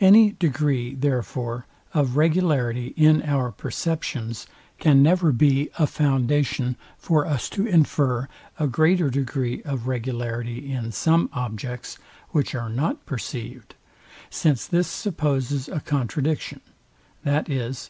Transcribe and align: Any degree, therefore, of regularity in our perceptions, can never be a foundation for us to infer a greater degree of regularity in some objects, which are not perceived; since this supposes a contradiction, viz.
Any 0.00 0.32
degree, 0.32 0.96
therefore, 0.96 1.64
of 1.94 2.16
regularity 2.16 2.88
in 2.96 3.22
our 3.22 3.52
perceptions, 3.52 4.48
can 4.80 5.04
never 5.04 5.30
be 5.30 5.70
a 5.78 5.86
foundation 5.86 6.74
for 6.98 7.24
us 7.24 7.48
to 7.50 7.64
infer 7.64 8.26
a 8.58 8.66
greater 8.66 9.08
degree 9.08 9.62
of 9.62 9.86
regularity 9.86 10.72
in 10.72 10.90
some 10.90 11.30
objects, 11.32 11.96
which 12.30 12.56
are 12.56 12.68
not 12.68 13.06
perceived; 13.06 13.76
since 14.30 14.66
this 14.66 14.88
supposes 14.88 15.68
a 15.68 15.78
contradiction, 15.78 16.60
viz. 17.22 17.88